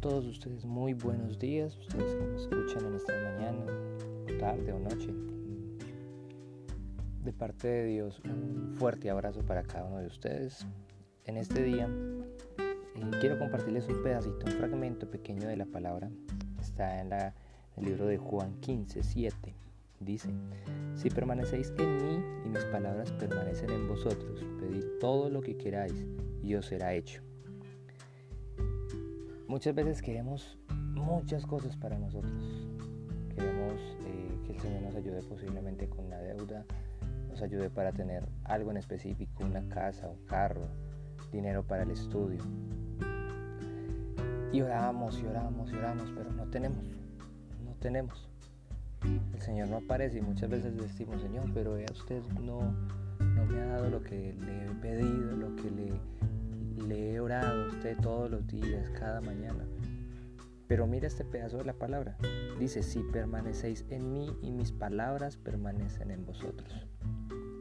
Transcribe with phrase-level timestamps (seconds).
[0.00, 3.66] todos ustedes muy buenos días, ustedes que me escuchan en esta mañana,
[4.40, 5.14] tarde o noche.
[7.24, 10.66] De parte de Dios, un fuerte abrazo para cada uno de ustedes.
[11.24, 11.88] En este día
[12.58, 16.10] eh, quiero compartirles un pedacito, un fragmento pequeño de la palabra.
[16.60, 19.54] Está en, el libro de Juan 15, 7.
[20.00, 20.30] Dice,
[20.96, 26.04] si permanecéis en mí y mis palabras permanecen en vosotros, pedid todo lo que queráis
[26.42, 27.22] y os será hecho.
[29.50, 30.56] Muchas veces queremos
[30.94, 32.32] muchas cosas para nosotros.
[33.34, 36.64] Queremos eh, que el Señor nos ayude posiblemente con una deuda,
[37.28, 40.68] nos ayude para tener algo en específico, una casa, un carro,
[41.32, 42.38] dinero para el estudio.
[44.52, 46.84] Y oramos y oramos y oramos, pero no tenemos,
[47.64, 48.28] no tenemos.
[49.34, 52.60] El Señor no aparece y muchas veces decimos, Señor, pero usted no,
[53.18, 56.00] no me ha dado lo que le he pedido, lo que le
[56.86, 59.64] le he orado a usted todos los días, cada mañana.
[60.66, 62.16] Pero mira este pedazo de la palabra.
[62.58, 66.86] Dice, si permanecéis en mí y mis palabras permanecen en vosotros.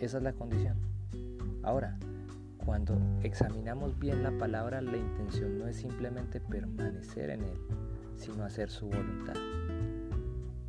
[0.00, 0.76] Esa es la condición.
[1.62, 1.98] Ahora,
[2.64, 7.58] cuando examinamos bien la palabra, la intención no es simplemente permanecer en Él,
[8.16, 9.34] sino hacer su voluntad.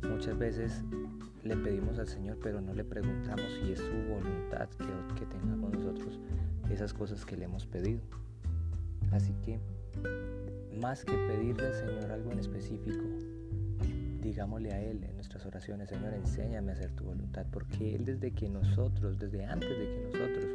[0.08, 0.84] Muchas veces
[1.44, 5.56] le pedimos al Señor, pero no le preguntamos si es su voluntad que, que tenga
[5.60, 6.18] con nosotros
[6.70, 8.00] esas cosas que le hemos pedido.
[9.12, 9.60] Así que,
[10.80, 13.04] más que pedirle al Señor algo en específico,
[14.22, 18.32] digámosle a Él en nuestras oraciones, Señor, enséñame a hacer tu voluntad, porque Él desde
[18.32, 20.46] que nosotros, desde antes de que nosotros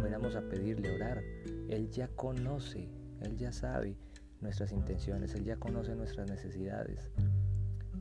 [0.00, 1.22] fuéramos a pedirle orar,
[1.68, 2.88] Él ya conoce,
[3.22, 3.96] Él ya sabe
[4.40, 7.10] nuestras intenciones, Él ya conoce nuestras necesidades.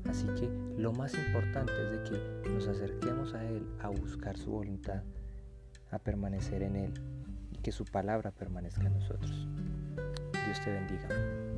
[0.07, 4.51] Así que lo más importante es de que nos acerquemos a Él a buscar su
[4.51, 5.01] voluntad,
[5.89, 6.93] a permanecer en Él
[7.65, 9.47] que su palabra permanezca en nosotros.
[10.45, 11.54] Dios te bendiga.